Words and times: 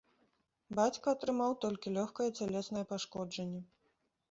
Бацька 0.79 1.05
атрымаў 1.17 1.51
толькі 1.67 1.93
лёгкае 1.99 2.29
цялеснае 2.39 2.85
пашкоджанне. 2.95 3.65